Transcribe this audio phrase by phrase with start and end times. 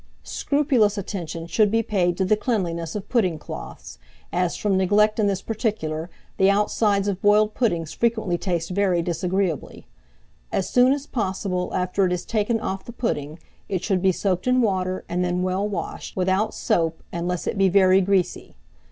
[0.23, 3.99] Scrupulous attention should be paid to the cleanliness of pudding cloths,
[4.33, 9.85] as, from neglect in this particular, the outsides of boiled puddings frequently taste very disagreeably.
[10.51, 13.37] As soon as possible after it is taken off the pudding,
[13.69, 17.69] it should be soaked in water, and then well washed, without soap, unless it be
[17.69, 18.55] very greasy.